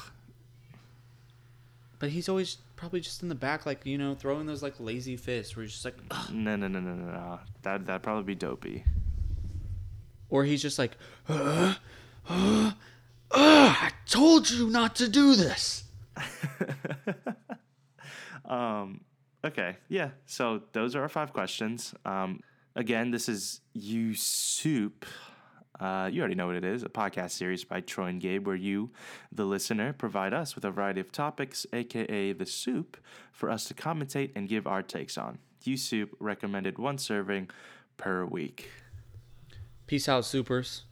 [2.00, 5.16] But he's always probably just in the back, like you know, throwing those like lazy
[5.18, 7.40] fists, where he's just like, "Ugh." No, no, no, no, no, no.
[7.64, 8.84] That that'd probably be dopey.
[10.30, 11.76] Or he's just like, "Uh,
[12.28, 12.74] uh, uh,
[13.32, 15.84] I told you not to do this.
[18.50, 19.02] Um,
[19.46, 20.10] okay, yeah.
[20.26, 21.94] So those are our five questions.
[22.04, 22.42] Um,
[22.76, 25.06] again, this is You Soup.
[25.80, 28.56] Uh, you already know what it is a podcast series by Troy and Gabe, where
[28.56, 28.90] you,
[29.32, 32.98] the listener, provide us with a variety of topics, aka the soup,
[33.32, 35.38] for us to commentate and give our takes on.
[35.64, 37.50] You Soup recommended one serving
[37.98, 38.70] per week.
[39.90, 40.84] Peace out, supers.